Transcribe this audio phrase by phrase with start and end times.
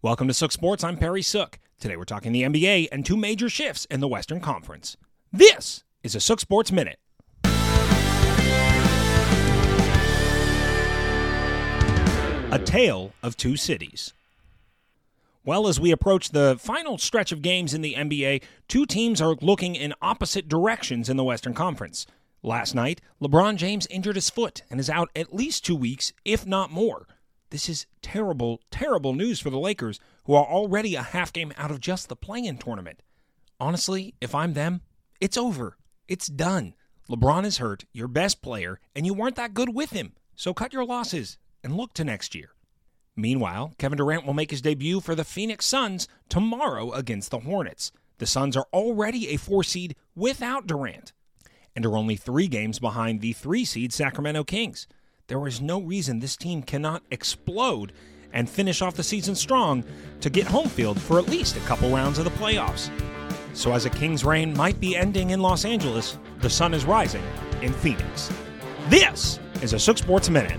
[0.00, 0.84] Welcome to Sook Sports.
[0.84, 1.58] I'm Perry Sook.
[1.80, 4.96] Today we're talking the NBA and two major shifts in the Western Conference.
[5.32, 7.00] This is a Sook Sports Minute.
[12.52, 14.14] A tale of two cities.
[15.44, 19.34] Well, as we approach the final stretch of games in the NBA, two teams are
[19.40, 22.06] looking in opposite directions in the Western Conference.
[22.44, 26.46] Last night, LeBron James injured his foot and is out at least two weeks, if
[26.46, 27.08] not more.
[27.50, 31.70] This is terrible, terrible news for the Lakers, who are already a half game out
[31.70, 33.02] of just the play in tournament.
[33.58, 34.82] Honestly, if I'm them,
[35.20, 35.76] it's over.
[36.06, 36.74] It's done.
[37.08, 40.12] LeBron is hurt, your best player, and you weren't that good with him.
[40.36, 42.50] So cut your losses and look to next year.
[43.16, 47.90] Meanwhile, Kevin Durant will make his debut for the Phoenix Suns tomorrow against the Hornets.
[48.18, 51.12] The Suns are already a four seed without Durant
[51.74, 54.86] and are only three games behind the three seed Sacramento Kings.
[55.28, 57.92] There is no reason this team cannot explode
[58.32, 59.84] and finish off the season strong
[60.22, 62.90] to get home field for at least a couple rounds of the playoffs.
[63.52, 67.22] So, as a King's reign might be ending in Los Angeles, the sun is rising
[67.60, 68.32] in Phoenix.
[68.88, 70.58] This is a Sook Sports Minute.